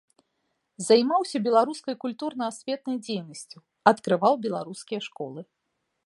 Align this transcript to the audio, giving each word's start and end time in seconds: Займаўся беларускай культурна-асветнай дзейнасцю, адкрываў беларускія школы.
Займаўся 0.87 1.37
беларускай 1.47 1.95
культурна-асветнай 2.05 2.97
дзейнасцю, 3.05 3.57
адкрываў 3.91 4.33
беларускія 4.47 5.01
школы. 5.09 5.41